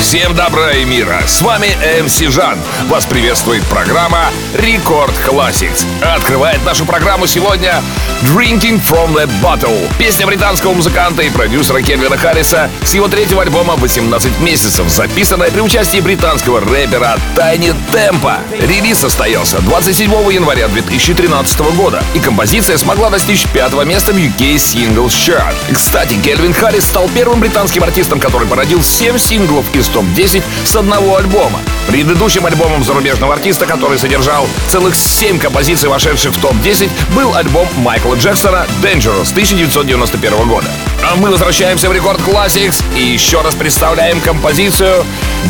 [0.00, 1.20] Всем добра и мира!
[1.26, 2.58] С вами MC Жан.
[2.88, 5.84] Вас приветствует программа Record Classics.
[6.00, 7.82] Открывает нашу программу сегодня
[8.22, 9.78] Drinking from the Bottle.
[9.98, 15.60] Песня британского музыканта и продюсера Кельвина Харриса с его третьего альбома 18 месяцев, записанная при
[15.60, 18.38] участии британского рэпера Тайни Темпа.
[18.58, 25.08] Релиз состоялся 27 января 2013 года, и композиция смогла достичь пятого места в UK Singles
[25.08, 25.54] Chart.
[25.72, 31.16] Кстати, Кельвин Харрис стал первым британским артистом, который породил 7 синглов из топ-10 с одного
[31.16, 31.60] альбома.
[31.88, 38.14] Предыдущим альбомом зарубежного артиста, который содержал целых 7 композиций, вошедших в топ-10, был альбом Майкла
[38.14, 40.68] Джексона «Dangerous» 1991 года.
[41.02, 45.04] А мы возвращаемся в Рекорд Classics и еще раз представляем композицию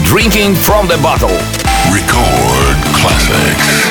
[0.04, 1.36] «Drinking from the Bottle».
[1.90, 3.90] Record Classics.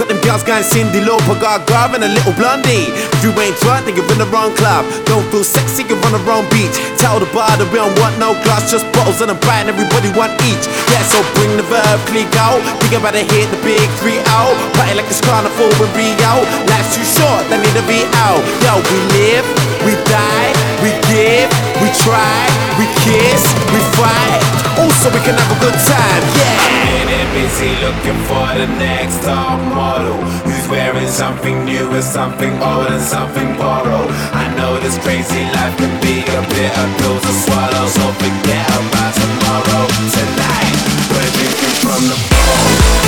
[0.00, 2.88] Got them girls going Cindy Lauper, Garv and a little blondie.
[2.88, 4.88] If you ain't drunk, then you're in the wrong club.
[5.04, 6.72] Don't feel sexy, you're on the wrong beach.
[6.96, 10.08] Tell the bar that we don't want no glass, just bottles and I'm buying everybody
[10.16, 10.64] one each.
[10.88, 12.64] Yeah, so bring the verb, click out.
[12.80, 14.56] Think about to hit the big three out.
[14.80, 16.32] Party like it's carnival in Rio.
[16.72, 18.40] Life's too short, they need to be out.
[18.64, 19.44] Yo, we live,
[19.84, 20.48] we die,
[20.80, 21.52] we give,
[21.84, 22.40] we try,
[22.80, 24.40] we kiss, we fight.
[24.80, 27.09] Also, we can have a good time, yeah.
[27.32, 33.02] Busy looking for the next top model Who's wearing something new and something old and
[33.02, 34.10] something borrowed.
[34.34, 39.14] I know this crazy life can be a bitter pill to swallow So forget about
[39.14, 39.86] tomorrow.
[40.10, 40.74] Tonight,
[41.06, 42.99] we're drinking from the bowl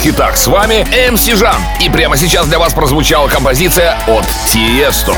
[0.00, 0.36] хитах.
[0.36, 1.60] С вами MC Жан.
[1.80, 5.14] И прямо сейчас для вас прозвучала композиция от Тиесто.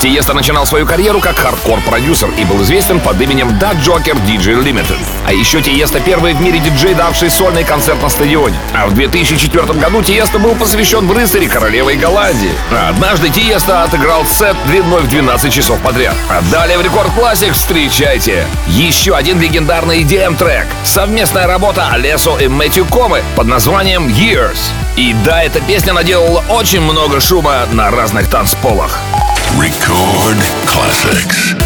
[0.00, 4.98] Тиесто начинал свою карьеру как хардкор-продюсер и был известен под именем Da Joker DJ Limited.
[5.26, 8.56] А еще Тиесто первый в мире диджей, давший сольный концерт на стадионе.
[8.72, 12.52] А в 2004 году Тиесто был посвящен в рыцари королевы Голландии.
[12.70, 16.14] А однажды Тиесто отыграл сет длиной в 12 часов подряд.
[16.30, 20.66] А далее в Record Classics встречайте еще один легендарный EDM-трек.
[20.84, 24.58] Совместная работа Алесо и Мэтью Комы под названием Years.
[24.96, 28.98] И да, эта песня наделала очень много шума на разных танцполах.
[29.58, 31.57] Record classics.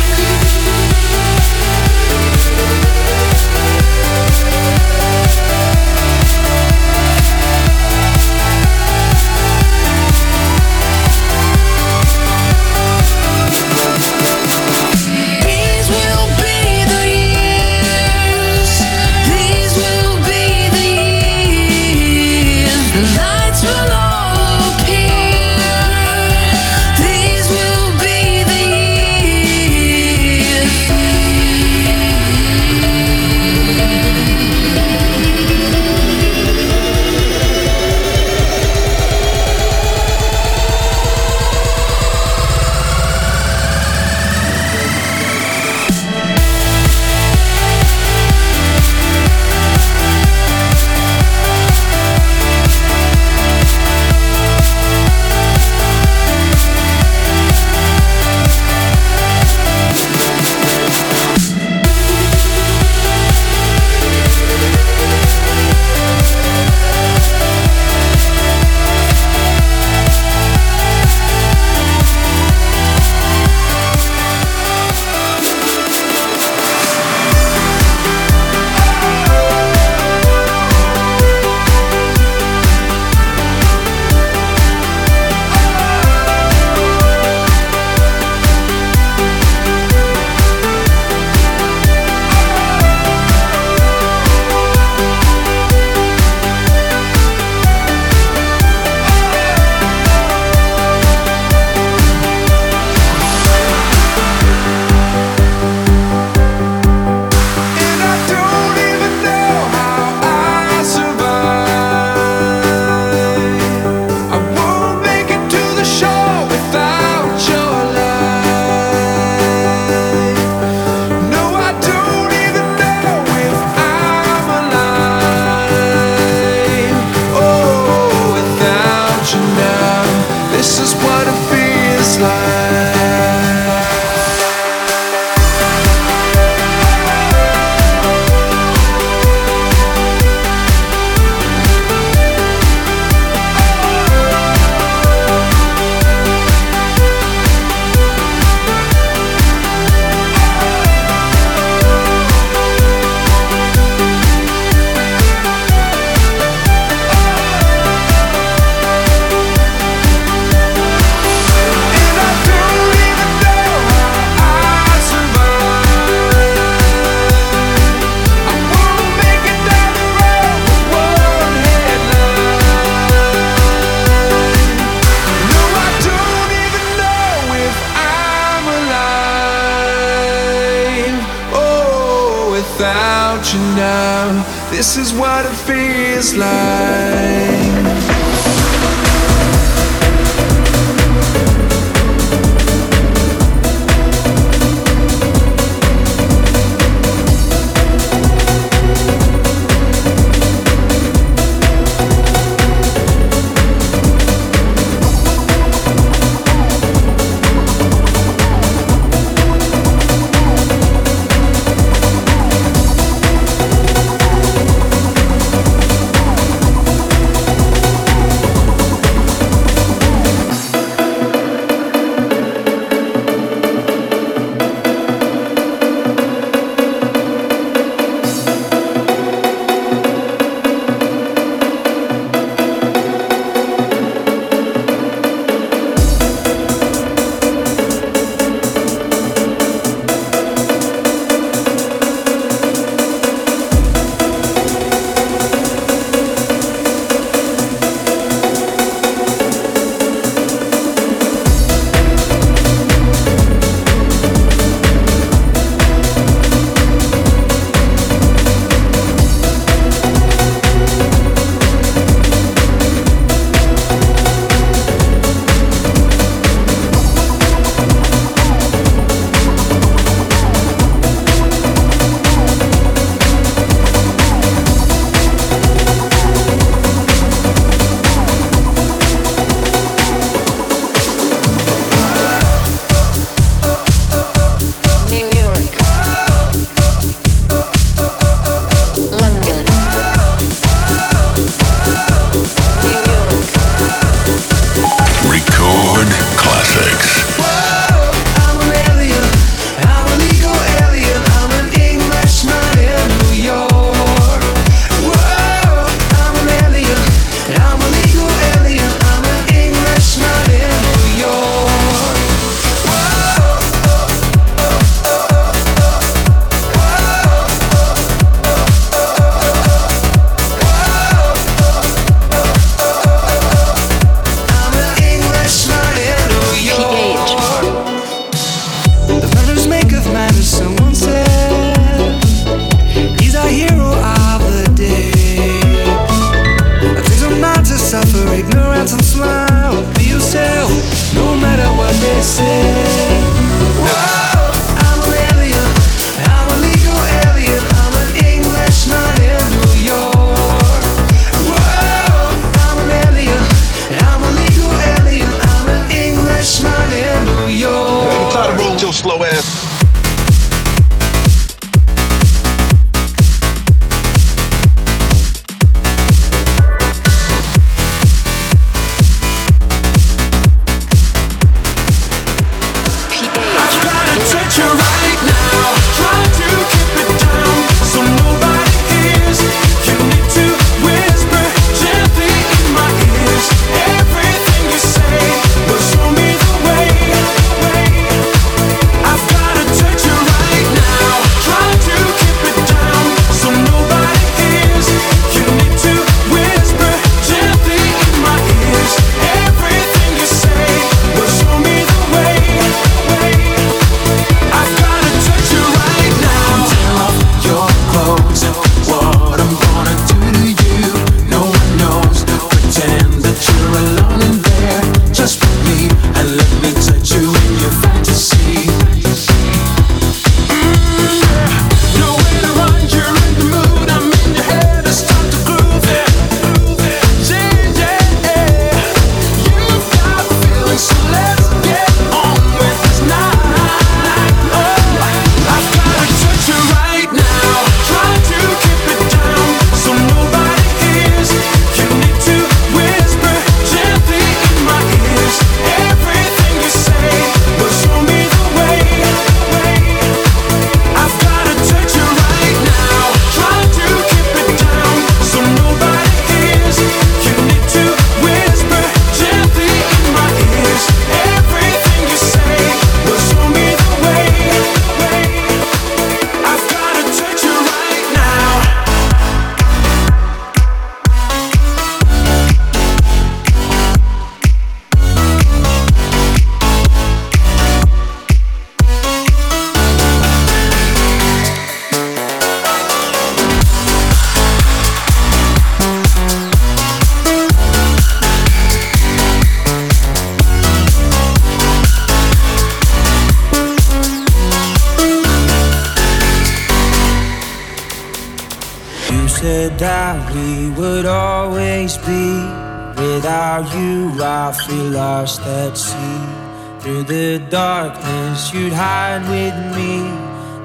[507.13, 509.95] the darkness, you'd hide with me.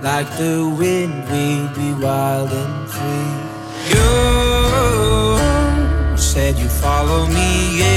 [0.02, 3.34] Like the wind, we'd be wild and free.
[3.92, 4.08] You
[6.18, 7.97] said you'd follow me, yeah.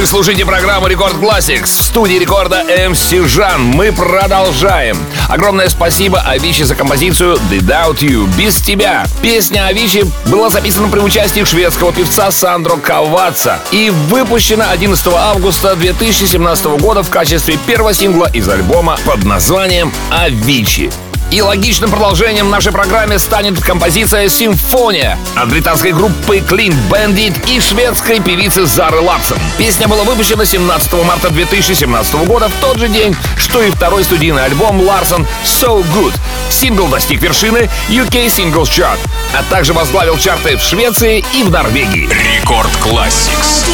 [0.00, 3.62] Вы слушаете программу Рекорд Classics в студии рекорда МС Жан.
[3.62, 4.96] Мы продолжаем.
[5.28, 9.04] Огромное спасибо Авичи за композицию Without You, Без Тебя.
[9.20, 16.64] Песня Авичи была записана при участии шведского певца Сандро Каваца и выпущена 11 августа 2017
[16.80, 20.90] года в качестве первого сингла из альбома под названием «Авичи».
[21.30, 28.18] И логичным продолжением нашей программы станет композиция «Симфония» от британской группы Clean Bandit и шведской
[28.18, 29.38] певицы Зары Лапсон.
[29.56, 34.44] Песня была выпущена 17 марта 2017 года в тот же день, что и второй студийный
[34.44, 36.14] альбом Ларсон «So Good».
[36.50, 38.98] Сингл достиг вершины UK Singles Chart,
[39.32, 42.08] а также возглавил чарты в Швеции и в Норвегии.
[42.40, 43.64] Рекорд Classics.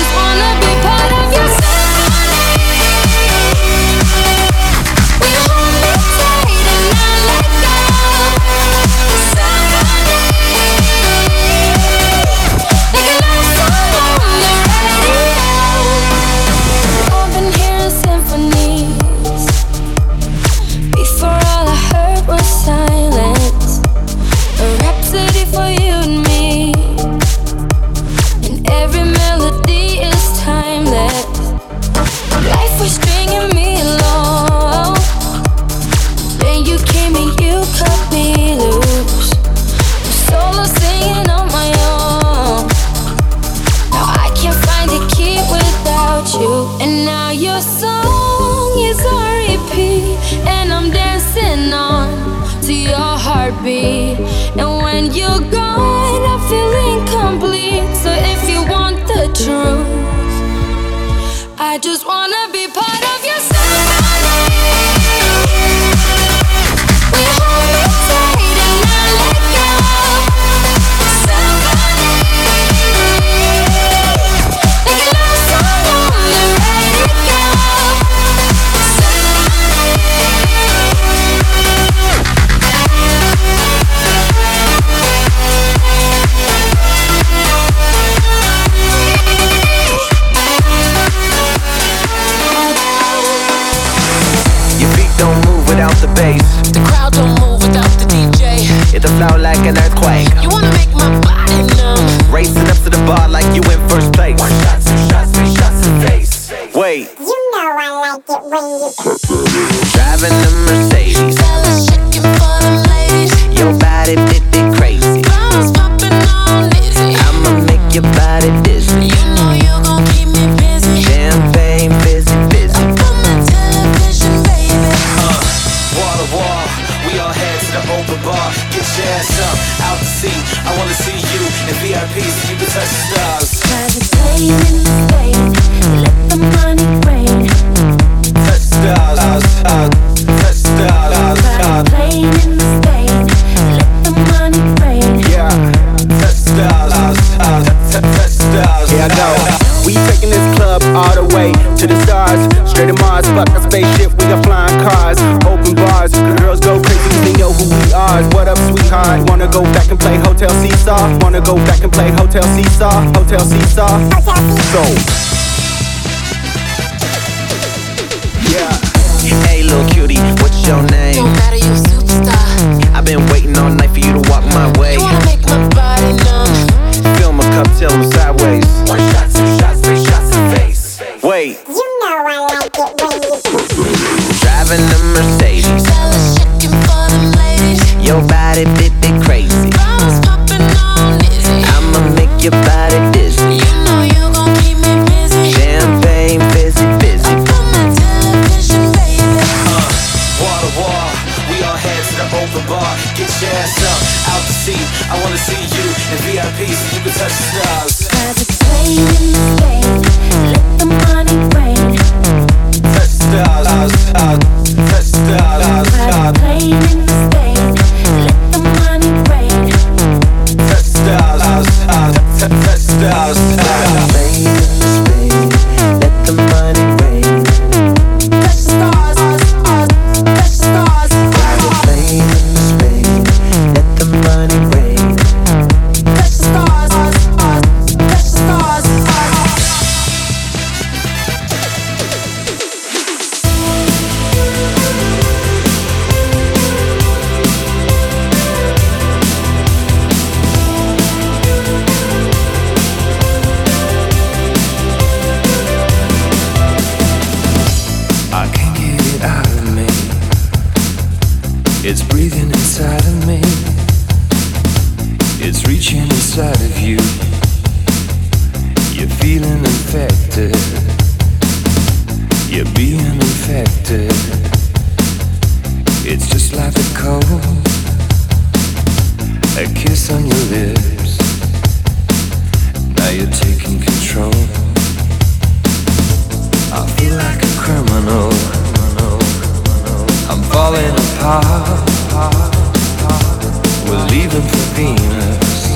[294.76, 295.72] Venus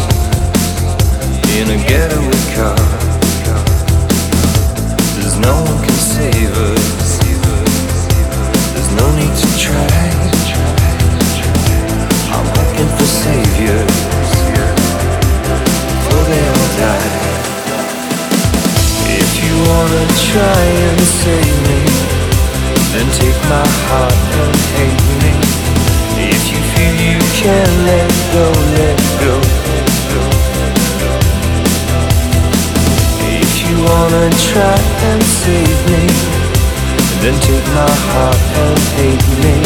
[1.57, 2.77] in a getaway car.
[5.17, 7.19] There's no one can save us.
[8.75, 9.89] There's no need to try.
[12.37, 14.33] I'm looking for saviors.
[15.89, 17.13] Before they all die.
[19.09, 21.81] If you wanna try and save me,
[22.93, 25.33] then take my heart and hate me.
[26.37, 29.35] If you feel you can let go, let go.
[33.41, 34.77] If you wanna try
[35.09, 36.05] and save me,
[37.23, 39.57] then take my heart and hate me.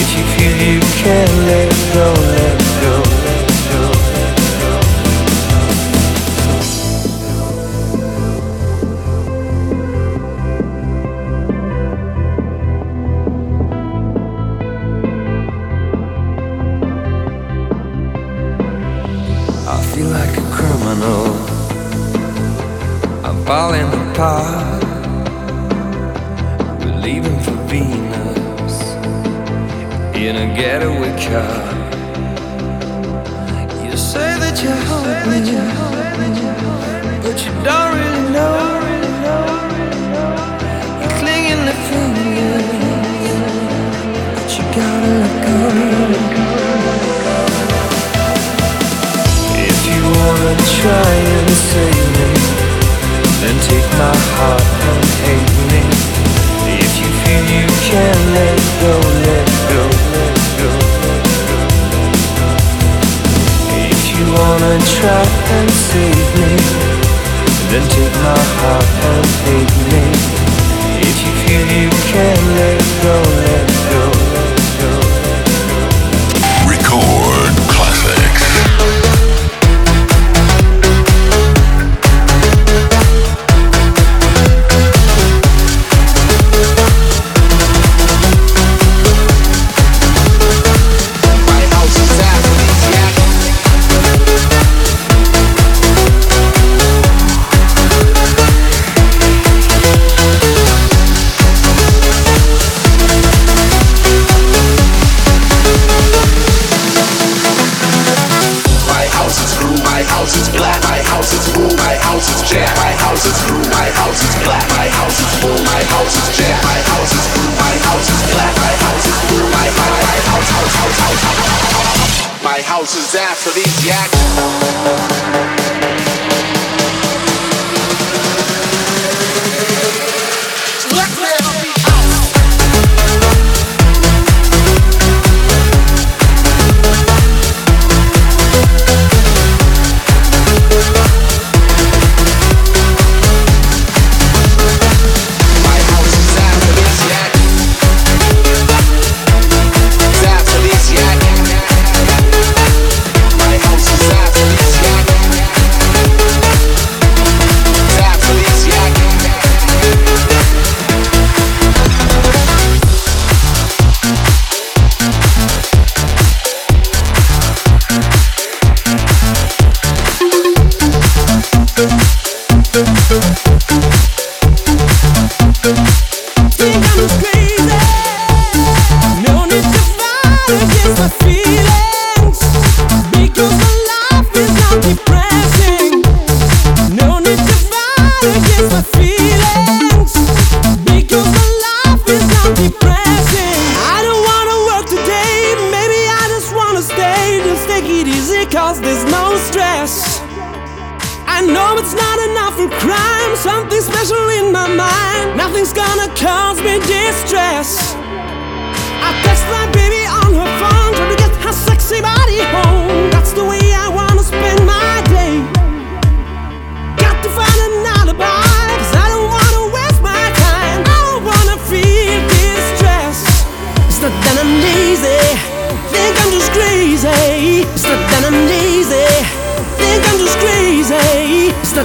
[0.00, 2.94] If you feel you can let go, let go,
[3.26, 3.49] let go,
[23.50, 24.82] falling apart.
[26.80, 28.76] We're leaving for Venus
[30.14, 31.62] in a getaway car.
[33.84, 35.40] You say that you hope me,
[37.24, 38.58] but you don't really know.
[41.00, 42.68] You're clinging to fingers,
[44.36, 45.58] but you gotta let go.
[49.68, 51.99] If you wanna try and save
[53.70, 55.82] take my heart and hate me.
[56.82, 58.94] If you feel you can let go,
[59.26, 59.82] let go,
[60.14, 60.70] let go,
[61.04, 61.58] let go.
[63.94, 65.24] If you wanna try
[65.56, 66.52] and save me,
[67.70, 70.19] then take my heart and hate me.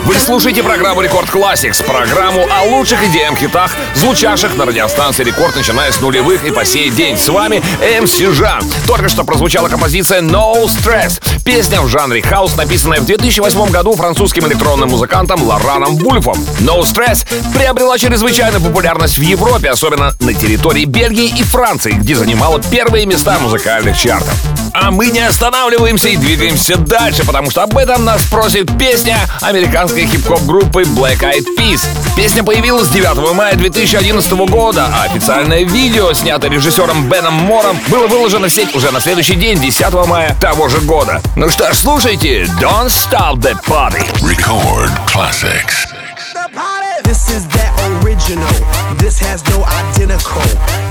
[0.06, 5.92] Вы слушаете программу Record Classics, программу о лучших EDM хитах, звучавших на радиостанции Рекорд, начиная
[5.92, 7.18] с нулевых и по сей день.
[7.18, 8.64] С вами MC Жан.
[8.88, 11.22] Только что прозвучала композиция No Stress.
[11.44, 16.38] Песня в жанре хаус, написанная в 2008 году французским электронным музыкантом Лораном Вульфом.
[16.60, 22.62] No Stress приобрела чрезвычайную популярность в Европе, особенно на территории Бельгии и Франции, где занимала
[22.62, 24.34] первые места музыкальных чартов.
[24.78, 30.06] А мы не останавливаемся и двигаемся дальше, потому что об этом нас просит песня американской
[30.06, 31.88] хип-хоп группы Black Eyed Peas.
[32.18, 38.48] Песня появилась 9 мая 2011 года, а официальное видео, снятое режиссером Беном Мором, было выложено
[38.48, 41.22] в сеть уже на следующий день, 10 мая того же года.
[41.38, 44.04] Ну что ж, слушайте Don't Stop That Party.
[44.28, 45.88] Record classics.
[47.06, 47.72] This is that
[48.04, 48.46] original.
[48.98, 50.42] This has no identical.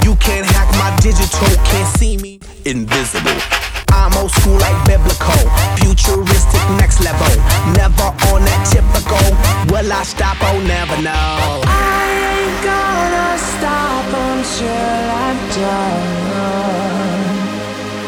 [0.03, 2.41] You can't hack my digital, can't see me.
[2.65, 3.74] Invisible.
[3.93, 5.41] I'm old school like biblical.
[5.81, 7.29] Futuristic next level.
[7.77, 9.25] Never on that typical.
[9.73, 10.37] Will I stop?
[10.41, 11.63] Oh, never know.
[11.67, 16.25] I ain't gonna stop until I'm done.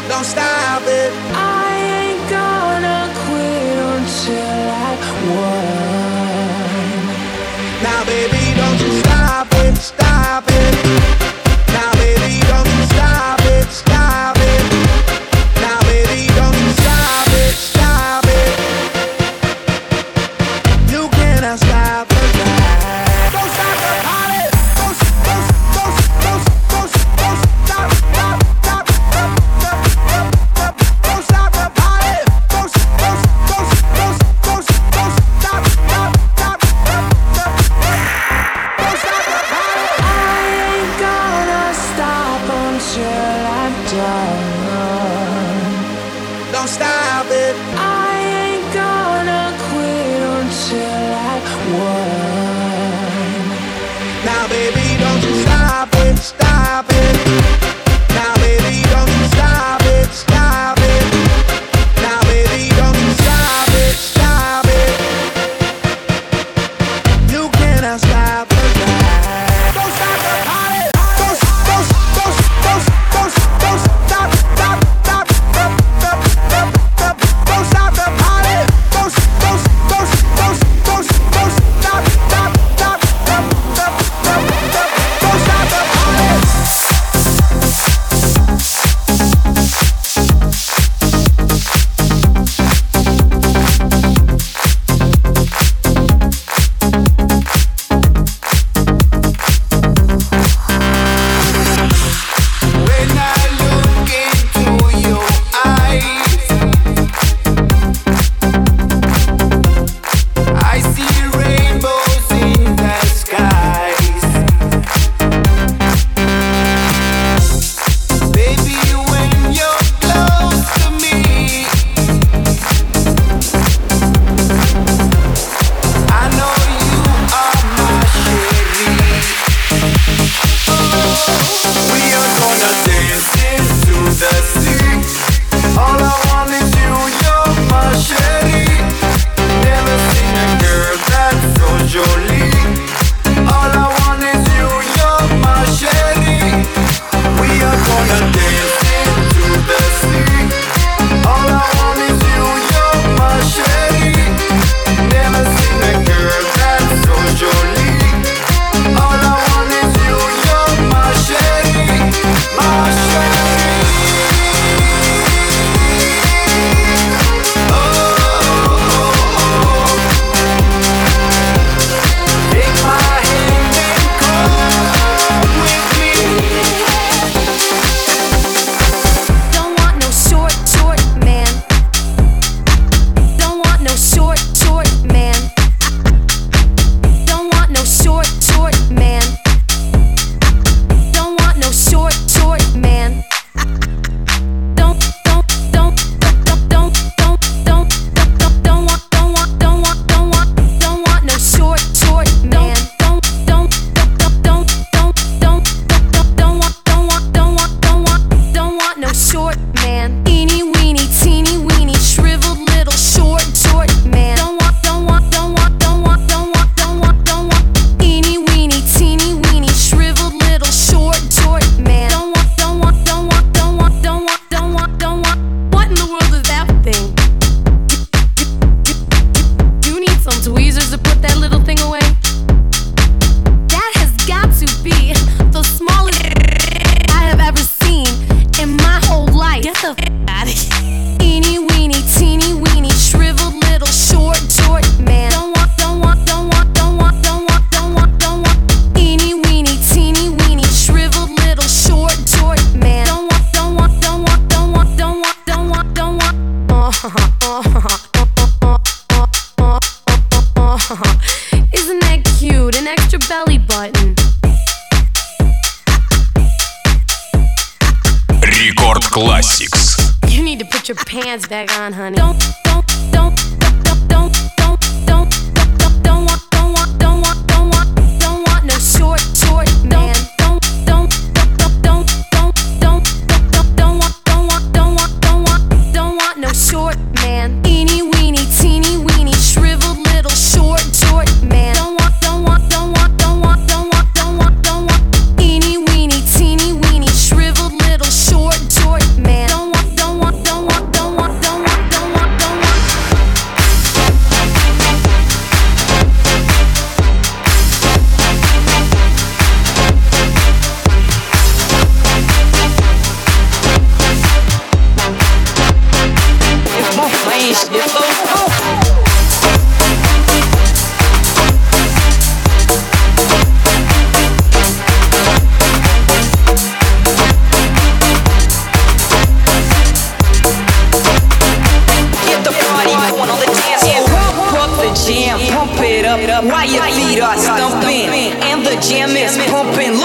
[0.09, 1.11] Don't stop it.
[1.33, 1.69] I
[2.01, 4.97] ain't gonna quit until I
[5.29, 5.76] won.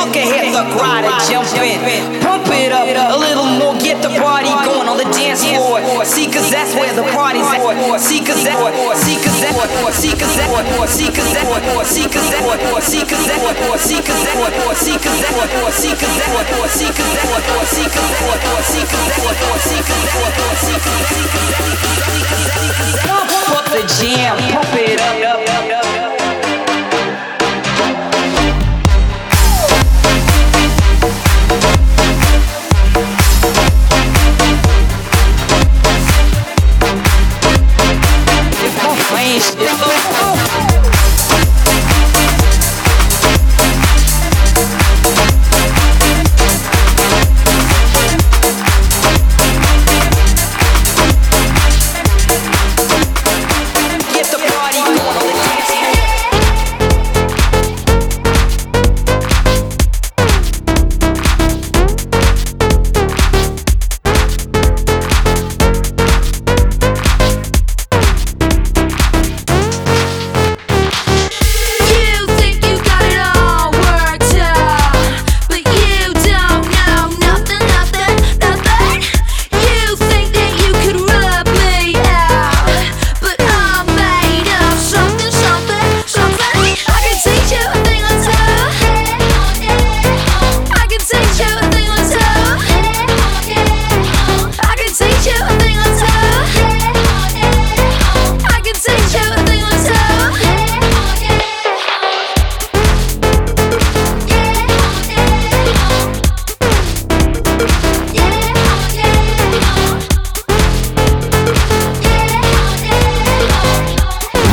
[0.03, 1.79] Look ahead, the crowd are jumping.
[2.27, 5.79] Pump it up a little more, get the party going on the dance floor.
[6.03, 7.63] See, cause that's where the party's at.
[8.03, 8.59] See, cause that,
[8.99, 9.55] see, cause that,
[9.95, 10.59] see, cause that,
[10.91, 11.39] see, cause that,
[11.87, 14.75] see, cause that, see, cause that, see, cause that, see, cause that, see, cause that,
[14.75, 17.39] see, cause that, see, cause that, see, cause
[18.29, 19.57] that, see, cause that, see,
[20.03, 20.43] cause that,
[23.07, 26.32] Pump up the jam, pump it up.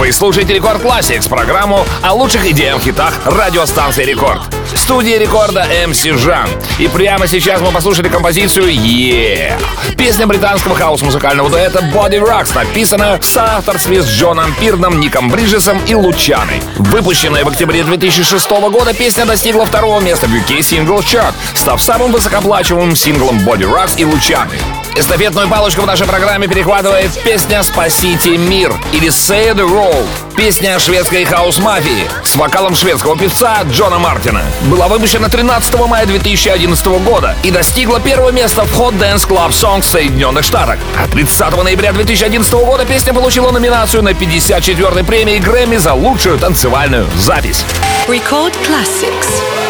[0.09, 4.41] Вы слушаете Рекорд Classics, программу о лучших идеях хитах радиостанции Рекорд.
[4.73, 6.49] В студии Рекорда МС Жан.
[6.79, 9.53] И прямо сейчас мы послушали композицию «Yeah».
[9.99, 15.93] Песня британского хаос-музыкального дуэта Body Rocks, написанная в соавторстве с Джоном Пирном, Ником Бриджесом и
[15.93, 16.59] Лучаной.
[16.77, 22.11] Выпущенная в октябре 2006 года, песня достигла второго места в UK Single Chart, став самым
[22.11, 24.57] высокоплачиваемым синглом Body Rocks и Лучаны.
[24.95, 30.05] Эстафетную палочку в нашей программе перехватывает песня «Спасите мир» или «Say the Roll».
[30.35, 34.41] Песня шведской хаус-мафии с вокалом шведского певца Джона Мартина.
[34.63, 39.83] Была выпущена 13 мая 2011 года и достигла первого места в Hot Dance Club Songs
[39.83, 40.79] Соединенных Штатах.
[40.97, 47.07] А 30 ноября 2011 года песня получила номинацию на 54-й премии Грэмми за лучшую танцевальную
[47.17, 47.65] запись.
[48.07, 49.68] Record Classics.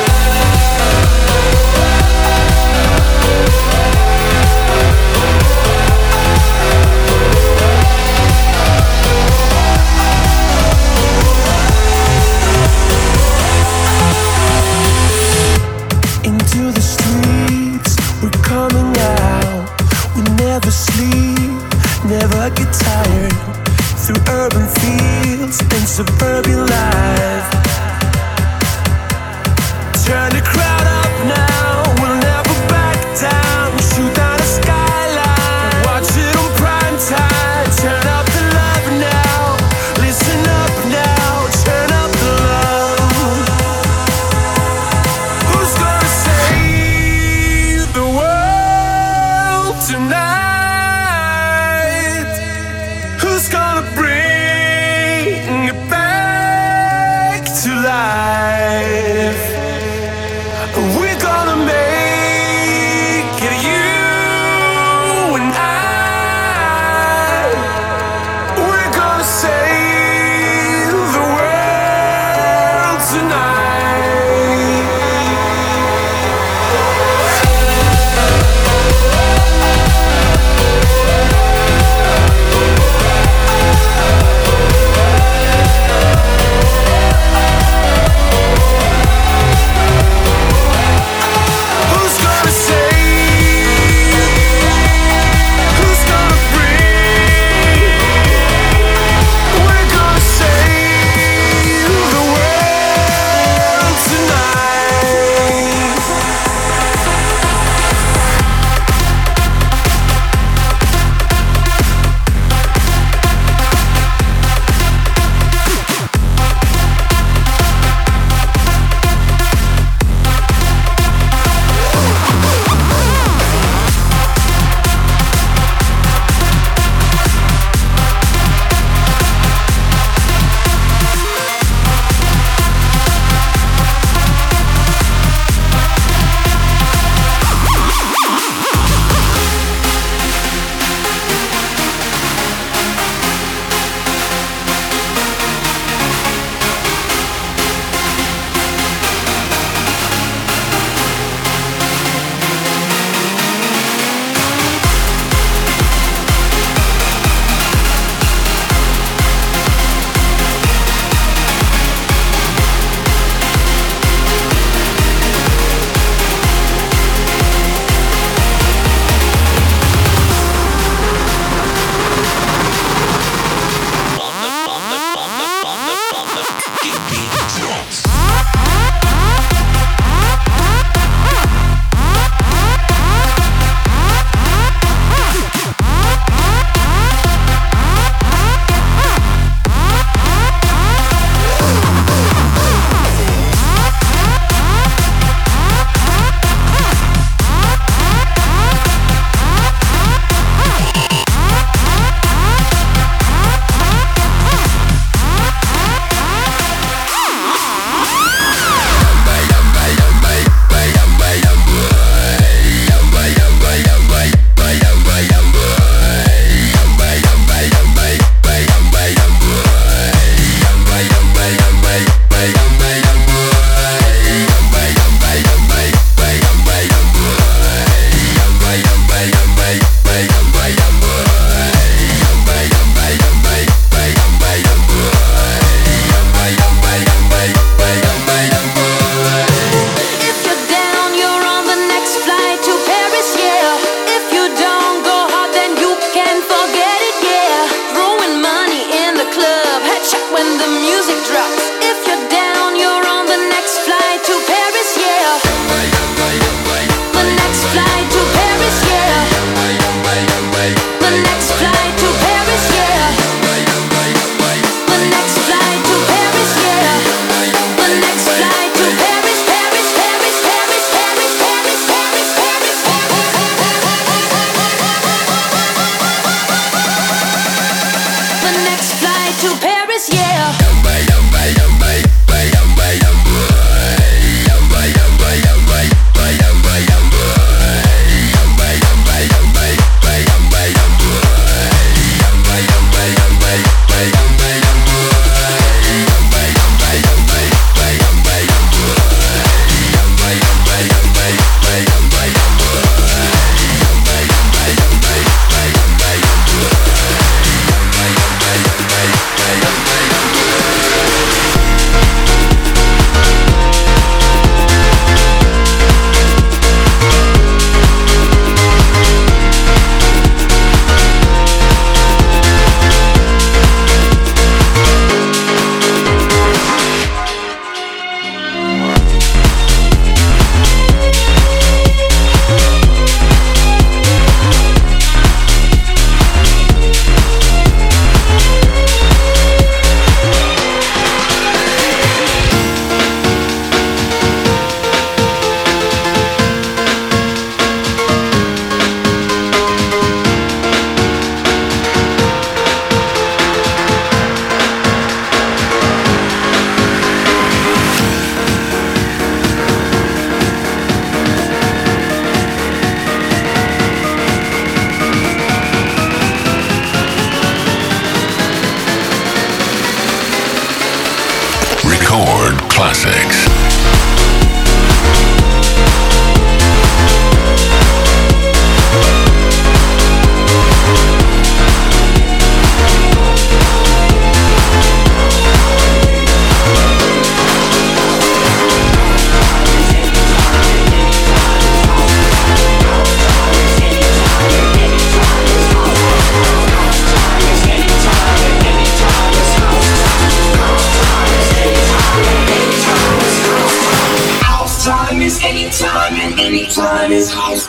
[406.00, 407.68] time and any time is house.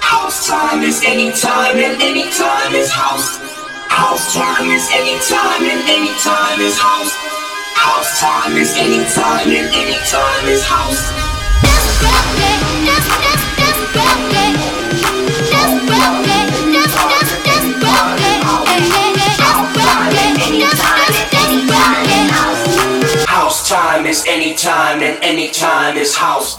[0.00, 3.38] House time is any time and any time is house.
[3.88, 7.12] House time is any time and any time is house.
[7.74, 11.02] House time is any time and any time is house.
[23.26, 26.56] House time is any time and any time is house.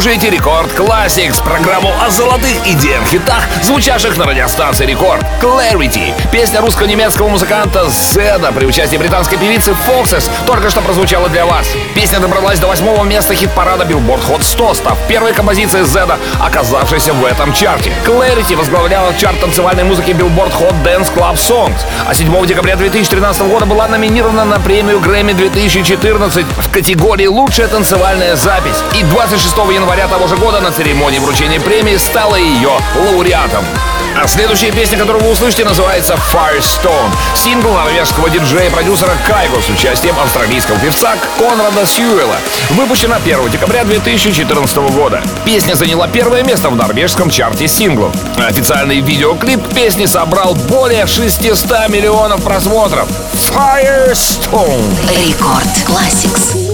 [0.00, 5.26] Слушаете Рекорд Classics, программу о золотых и хитах, звучавших на радиостанции Рекорд.
[5.42, 6.14] Clarity.
[6.30, 11.66] Песня русско-немецкого музыканта Зеда при участии британской певицы Foxes только что прозвучала для вас.
[11.98, 17.24] Песня добралась до восьмого места хит-парада Billboard Hot 100, став первой композицией Зеда, оказавшейся в
[17.24, 17.92] этом чарте.
[18.06, 23.66] Clarity возглавляла чарт танцевальной музыки Billboard Hot Dance Club Songs, а 7 декабря 2013 года
[23.66, 28.76] была номинирована на премию Грэмми 2014 в категории «Лучшая танцевальная запись».
[28.94, 33.64] И 26 22 января того же года на церемонии вручения премии стала ее лауреатом.
[34.16, 37.10] А следующая песня, которую вы услышите, называется Firestone.
[37.34, 42.36] Сингл норвежского диджея и продюсера Кайго с участием австралийского певца Конрада Сьюэла.
[42.70, 45.22] Выпущена 1 декабря 2014 года.
[45.44, 48.12] Песня заняла первое место в норвежском чарте синглов.
[48.36, 53.08] Официальный видеоклип песни собрал более 600 миллионов просмотров.
[53.34, 54.84] Firestone.
[55.10, 56.67] Рекорд Classics.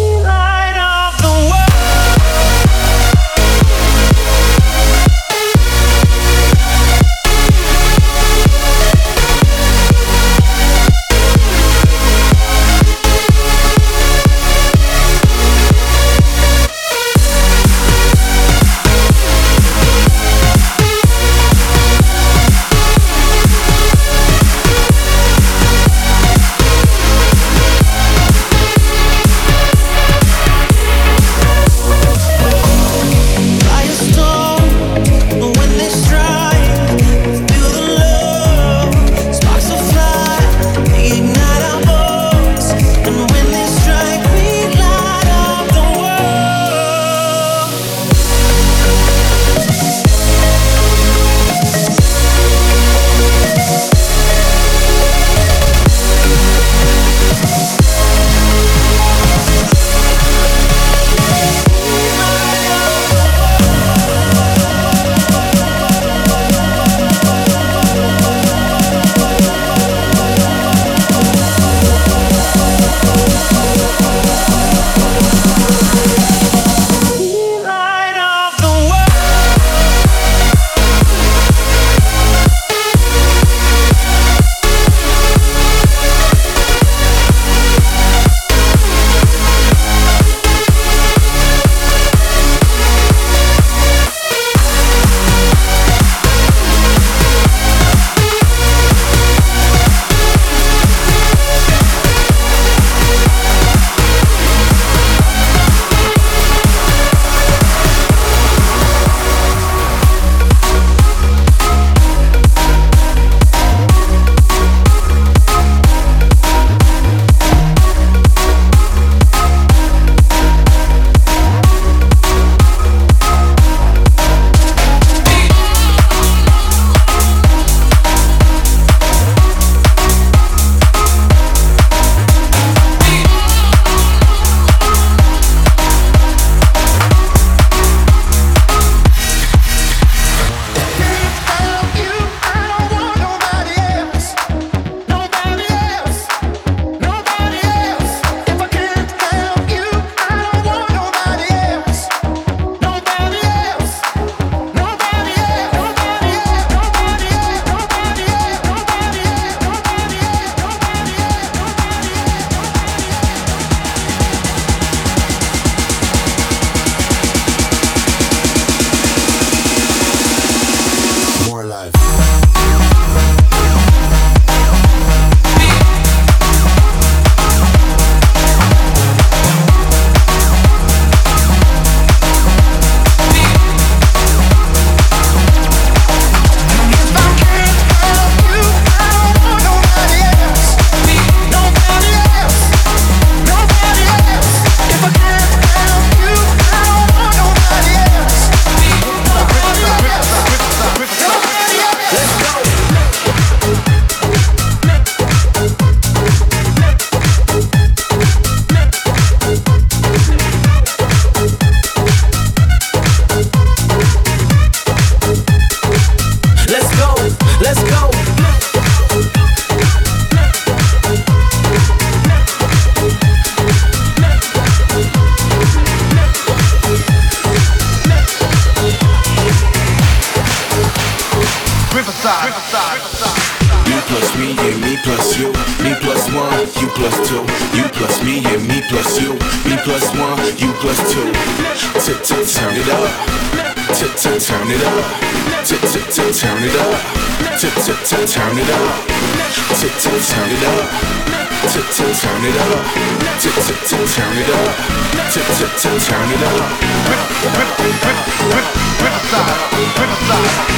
[259.75, 260.75] criticize,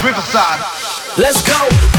[0.00, 1.18] criticize.
[1.18, 1.97] Let's go.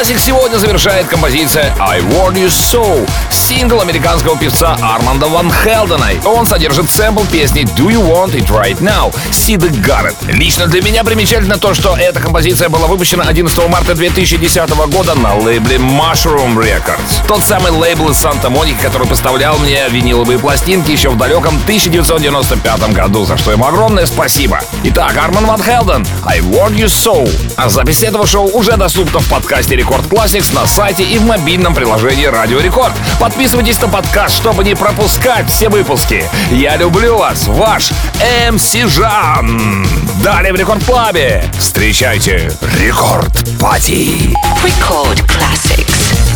[0.00, 6.08] Классик сегодня завершает композиция I Want You So, сингл американского певца Арманда Ван Хелдена.
[6.24, 10.14] Он содержит сэмпл песни Do You Want It Right Now Сиды Гаррет.
[10.22, 15.34] Лично для меня примечательно то, что эта композиция была выпущена 11 марта 2010 года на
[15.34, 17.26] лейбле Mushroom Records.
[17.28, 23.26] Тот самый лейбл из Санта-Моники, который поставлял мне виниловые пластинки еще в далеком 1995 году,
[23.26, 24.60] за что ему огромное спасибо.
[24.84, 27.30] Итак, Арман Ван Хелден, I Want You So.
[27.56, 31.74] А запись этого шоу уже доступна в подкасте Record Classics на сайте и в мобильном
[31.74, 32.92] приложении Радио Рекорд.
[33.18, 36.24] Подписывайтесь на подкаст, чтобы не пропускать все выпуски.
[36.50, 37.90] Я люблю вас, ваш
[38.50, 39.86] MC Жан.
[40.22, 41.44] Далее в Record Club е.
[41.58, 44.34] Встречайте Record Party.
[44.62, 46.29] Record Classics.